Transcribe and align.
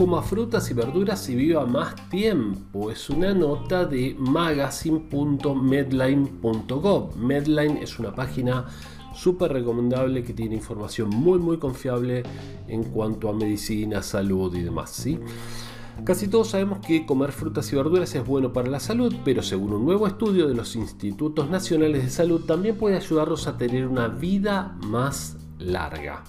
Coma 0.00 0.22
frutas 0.22 0.70
y 0.70 0.74
verduras 0.74 1.28
y 1.28 1.36
viva 1.36 1.66
más 1.66 1.94
tiempo. 2.08 2.90
Es 2.90 3.10
una 3.10 3.34
nota 3.34 3.84
de 3.84 4.16
magazine.medline.gov. 4.18 7.16
Medline 7.16 7.82
es 7.82 7.98
una 7.98 8.14
página 8.14 8.64
súper 9.14 9.52
recomendable 9.52 10.24
que 10.24 10.32
tiene 10.32 10.54
información 10.54 11.10
muy 11.10 11.38
muy 11.38 11.58
confiable 11.58 12.22
en 12.66 12.84
cuanto 12.84 13.28
a 13.28 13.34
medicina, 13.34 14.02
salud 14.02 14.54
y 14.54 14.62
demás. 14.62 14.90
¿sí? 14.90 15.18
Casi 16.04 16.28
todos 16.28 16.48
sabemos 16.48 16.78
que 16.78 17.04
comer 17.04 17.30
frutas 17.30 17.70
y 17.70 17.76
verduras 17.76 18.14
es 18.14 18.26
bueno 18.26 18.54
para 18.54 18.70
la 18.70 18.80
salud, 18.80 19.14
pero 19.22 19.42
según 19.42 19.74
un 19.74 19.84
nuevo 19.84 20.06
estudio 20.06 20.48
de 20.48 20.54
los 20.54 20.76
Institutos 20.76 21.50
Nacionales 21.50 22.04
de 22.04 22.10
Salud 22.10 22.46
también 22.46 22.76
puede 22.76 22.96
ayudarnos 22.96 23.46
a 23.46 23.58
tener 23.58 23.86
una 23.86 24.08
vida 24.08 24.78
más 24.86 25.36
larga 25.60 26.22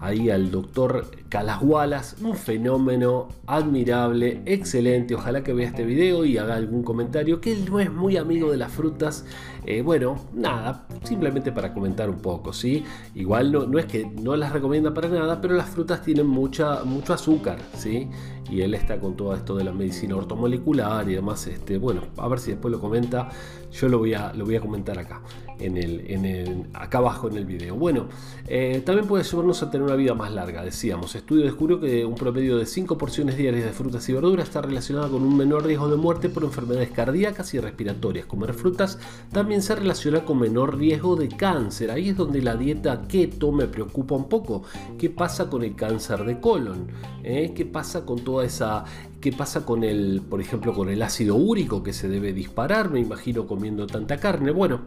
ahí 0.00 0.30
al 0.30 0.50
doctor 0.50 1.06
Calas 1.28 1.60
Wallace, 1.62 2.24
un 2.24 2.36
fenómeno 2.36 3.28
admirable, 3.46 4.42
excelente. 4.46 5.14
Ojalá 5.14 5.42
que 5.42 5.52
vea 5.52 5.68
este 5.68 5.84
video 5.84 6.24
y 6.24 6.38
haga 6.38 6.54
algún 6.54 6.82
comentario, 6.82 7.40
que 7.40 7.52
él 7.52 7.64
no 7.68 7.80
es 7.80 7.92
muy 7.92 8.16
amigo 8.16 8.50
de 8.50 8.56
las 8.56 8.72
frutas. 8.72 9.24
Eh, 9.64 9.82
bueno, 9.82 10.16
nada, 10.32 10.86
simplemente 11.02 11.50
para 11.50 11.74
comentar 11.74 12.08
un 12.08 12.18
poco, 12.18 12.52
¿sí? 12.52 12.84
Igual 13.14 13.50
no, 13.50 13.66
no, 13.66 13.78
es 13.78 13.86
que 13.86 14.06
no 14.06 14.36
las 14.36 14.52
recomienda 14.52 14.94
para 14.94 15.08
nada, 15.08 15.40
pero 15.40 15.54
las 15.54 15.70
frutas 15.70 16.02
tienen 16.02 16.26
mucha, 16.26 16.84
mucho 16.84 17.12
azúcar, 17.12 17.58
¿sí? 17.74 18.08
Y 18.48 18.60
él 18.60 18.74
está 18.74 19.00
con 19.00 19.16
todo 19.16 19.34
esto 19.34 19.56
de 19.56 19.64
la 19.64 19.72
medicina 19.72 20.14
ortomolecular 20.14 21.08
y 21.08 21.14
demás. 21.14 21.46
Este, 21.48 21.78
bueno, 21.78 22.02
a 22.16 22.28
ver 22.28 22.38
si 22.38 22.52
después 22.52 22.70
lo 22.70 22.80
comenta. 22.80 23.28
Yo 23.72 23.88
lo 23.88 23.98
voy 23.98 24.14
a, 24.14 24.32
lo 24.32 24.44
voy 24.44 24.56
a 24.56 24.60
comentar 24.60 24.98
acá, 24.98 25.20
en 25.58 25.76
el, 25.76 26.04
en 26.08 26.24
el, 26.24 26.66
acá 26.72 26.98
abajo 26.98 27.28
en 27.28 27.36
el 27.36 27.44
video. 27.44 27.74
Bueno, 27.74 28.06
eh, 28.46 28.82
también 28.86 29.06
puede 29.08 29.24
ayudarnos 29.24 29.62
a 29.62 29.70
tener 29.70 29.85
una 29.86 29.96
vida 29.96 30.14
más 30.14 30.32
larga, 30.32 30.62
decíamos. 30.62 31.14
Estudio 31.14 31.44
descubrió 31.44 31.80
que 31.80 32.04
un 32.04 32.14
promedio 32.14 32.58
de 32.58 32.66
5 32.66 32.98
porciones 32.98 33.36
diarias 33.36 33.64
de 33.64 33.72
frutas 33.72 34.08
y 34.08 34.12
verduras 34.12 34.48
está 34.48 34.60
relacionada 34.62 35.08
con 35.08 35.22
un 35.22 35.36
menor 35.36 35.64
riesgo 35.64 35.88
de 35.88 35.96
muerte 35.96 36.28
por 36.28 36.44
enfermedades 36.44 36.90
cardíacas 36.90 37.54
y 37.54 37.60
respiratorias. 37.60 38.26
Comer 38.26 38.52
frutas 38.54 38.98
también 39.32 39.62
se 39.62 39.74
relaciona 39.74 40.24
con 40.24 40.38
menor 40.38 40.76
riesgo 40.76 41.16
de 41.16 41.28
cáncer. 41.28 41.90
Ahí 41.90 42.10
es 42.10 42.16
donde 42.16 42.42
la 42.42 42.56
dieta 42.56 43.06
keto 43.08 43.52
me 43.52 43.66
preocupa 43.66 44.14
un 44.14 44.28
poco. 44.28 44.64
¿Qué 44.98 45.08
pasa 45.08 45.48
con 45.48 45.62
el 45.64 45.74
cáncer 45.74 46.24
de 46.24 46.40
colon? 46.40 46.88
¿Eh? 47.22 47.52
¿Qué 47.54 47.64
pasa 47.64 48.04
con 48.04 48.20
toda 48.20 48.44
esa 48.44 48.84
¿Qué 49.20 49.32
pasa 49.32 49.64
con 49.64 49.82
el, 49.82 50.22
por 50.28 50.40
ejemplo, 50.40 50.74
con 50.74 50.88
el 50.88 51.02
ácido 51.02 51.36
úrico 51.36 51.82
que 51.82 51.92
se 51.92 52.08
debe 52.08 52.32
disparar? 52.32 52.90
Me 52.90 53.00
imagino 53.00 53.46
comiendo 53.46 53.86
tanta 53.86 54.18
carne. 54.18 54.52
Bueno, 54.52 54.82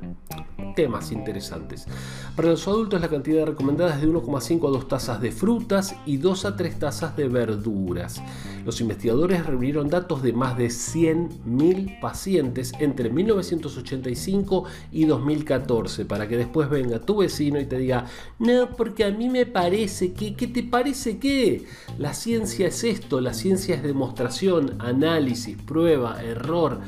temas 0.80 1.12
interesantes. 1.12 1.86
Para 2.38 2.52
los 2.52 2.66
adultos 2.66 3.02
la 3.02 3.10
cantidad 3.10 3.46
recomendada 3.46 3.96
es 3.96 4.02
de 4.02 4.08
1,5 4.08 4.66
a 4.66 4.72
2 4.72 4.88
tazas 4.88 5.20
de 5.20 5.34
frutas 5.34 5.94
y 6.06 6.16
2 6.16 6.46
a 6.46 6.56
3 6.56 6.80
tazas 6.80 7.18
de 7.18 7.28
verduras. 7.28 8.22
Los 8.66 8.80
investigadores 8.80 9.46
reunieron 9.46 9.90
datos 9.90 10.24
de 10.24 10.32
más 10.32 10.58
de 10.58 10.68
100.000 10.68 12.00
pacientes 12.00 12.72
entre 12.80 13.10
1985 13.10 14.64
y 14.94 15.04
2014 15.04 16.06
para 16.06 16.30
que 16.30 16.38
después 16.38 16.70
venga 16.70 17.02
tu 17.02 17.18
vecino 17.18 17.60
y 17.60 17.66
te 17.66 17.78
diga, 17.78 18.06
no, 18.40 18.70
porque 18.78 19.04
a 19.04 19.12
mí 19.12 19.28
me 19.28 19.46
parece 19.46 20.14
que, 20.14 20.34
¿qué 20.34 20.48
te 20.48 20.64
parece 20.64 21.18
que? 21.18 21.66
La 21.98 22.14
ciencia 22.14 22.68
es 22.68 22.86
esto, 22.86 23.20
la 23.20 23.34
ciencia 23.34 23.76
es 23.76 23.84
demostración, 23.84 24.76
análisis, 24.80 25.58
prueba, 25.58 26.24
error 26.24 26.80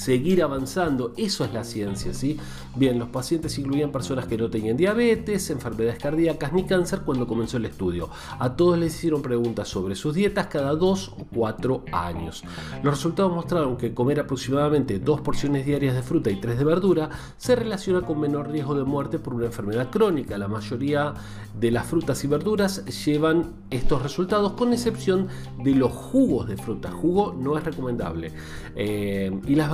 seguir 0.00 0.42
avanzando. 0.42 1.12
Eso 1.16 1.44
es 1.44 1.52
la 1.52 1.62
ciencia, 1.62 2.14
¿sí? 2.14 2.38
Bien, 2.74 2.98
los 2.98 3.08
pacientes 3.08 3.58
incluían 3.58 3.92
personas 3.92 4.26
que 4.26 4.38
no 4.38 4.48
tenían 4.48 4.76
diabetes, 4.76 5.50
enfermedades 5.50 5.98
cardíacas 5.98 6.52
ni 6.54 6.64
cáncer 6.64 7.00
cuando 7.00 7.26
comenzó 7.26 7.58
el 7.58 7.66
estudio. 7.66 8.08
A 8.38 8.56
todos 8.56 8.78
les 8.78 8.94
hicieron 8.94 9.20
preguntas 9.20 9.68
sobre 9.68 9.94
sus 9.94 10.14
dietas 10.14 10.46
cada 10.46 10.74
dos 10.74 11.12
o 11.18 11.26
cuatro 11.34 11.84
años. 11.92 12.42
Los 12.82 12.94
resultados 12.94 13.32
mostraron 13.32 13.76
que 13.76 13.92
comer 13.92 14.20
aproximadamente 14.20 14.98
dos 14.98 15.20
porciones 15.20 15.66
diarias 15.66 15.94
de 15.94 16.02
fruta 16.02 16.30
y 16.30 16.36
tres 16.36 16.58
de 16.58 16.64
verdura 16.64 17.10
se 17.36 17.54
relaciona 17.54 18.00
con 18.00 18.20
menor 18.20 18.50
riesgo 18.50 18.74
de 18.74 18.84
muerte 18.84 19.18
por 19.18 19.34
una 19.34 19.46
enfermedad 19.46 19.90
crónica. 19.90 20.38
La 20.38 20.48
mayoría 20.48 21.12
de 21.58 21.70
las 21.70 21.86
frutas 21.86 22.24
y 22.24 22.26
verduras 22.26 22.86
llevan 23.04 23.52
estos 23.70 24.02
resultados 24.02 24.52
con 24.52 24.72
excepción 24.72 25.28
de 25.62 25.74
los 25.74 25.92
jugos 25.92 26.48
de 26.48 26.56
fruta. 26.56 26.90
Jugo 26.90 27.36
no 27.38 27.58
es 27.58 27.64
recomendable. 27.64 28.32
Eh, 28.74 29.30
y 29.46 29.54
las 29.56 29.70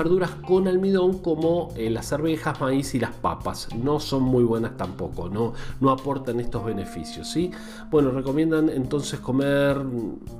con 0.46 0.66
almidón 0.68 1.18
como 1.18 1.68
eh, 1.76 1.90
las 1.90 2.12
arvejas, 2.12 2.60
maíz 2.60 2.94
y 2.94 3.00
las 3.00 3.14
papas. 3.14 3.68
No 3.74 4.00
son 4.00 4.22
muy 4.22 4.44
buenas 4.44 4.76
tampoco, 4.76 5.28
no, 5.28 5.52
no 5.80 5.90
aportan 5.90 6.40
estos 6.40 6.64
beneficios. 6.64 7.28
¿sí? 7.30 7.50
Bueno, 7.90 8.10
recomiendan 8.10 8.68
entonces 8.68 9.20
comer 9.20 9.78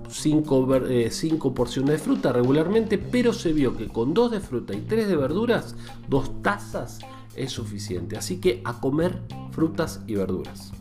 5 0.09 0.77
eh, 0.89 1.11
porciones 1.55 1.91
de 1.91 1.99
fruta 1.99 2.33
regularmente, 2.33 2.99
pero 2.99 3.33
se 3.33 3.53
vio 3.53 3.77
que 3.77 3.89
con 3.89 4.15
2 4.15 4.31
de 4.31 4.41
fruta 4.41 4.75
y 4.75 4.81
3 4.81 5.09
de 5.09 5.17
verduras, 5.17 5.77
2 6.09 6.43
tazas 6.43 7.01
es 7.35 7.53
suficiente. 7.53 8.17
Así 8.17 8.41
que 8.41 8.63
a 8.65 8.81
comer 8.81 9.21
frutas 9.53 10.01
y 10.07 10.15
verduras. 10.15 10.73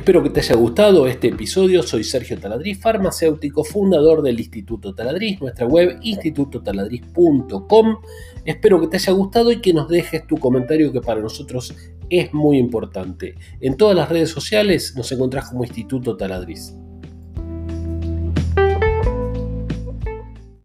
Espero 0.00 0.22
que 0.22 0.30
te 0.30 0.40
haya 0.40 0.56
gustado 0.56 1.06
este 1.06 1.28
episodio. 1.28 1.82
Soy 1.82 2.04
Sergio 2.04 2.38
Taladriz, 2.38 2.80
farmacéutico, 2.80 3.64
fundador 3.64 4.22
del 4.22 4.40
Instituto 4.40 4.94
Taladriz, 4.94 5.38
nuestra 5.42 5.66
web 5.66 5.98
institutotaladriz.com. 6.00 7.96
Espero 8.46 8.80
que 8.80 8.86
te 8.86 8.96
haya 8.96 9.12
gustado 9.12 9.52
y 9.52 9.60
que 9.60 9.74
nos 9.74 9.90
dejes 9.90 10.26
tu 10.26 10.38
comentario 10.38 10.90
que 10.90 11.02
para 11.02 11.20
nosotros 11.20 11.74
es 12.08 12.32
muy 12.32 12.56
importante. 12.56 13.34
En 13.60 13.76
todas 13.76 13.94
las 13.94 14.08
redes 14.08 14.30
sociales 14.30 14.94
nos 14.96 15.12
encontrás 15.12 15.50
como 15.50 15.64
Instituto 15.64 16.16
Taladriz. 16.16 16.72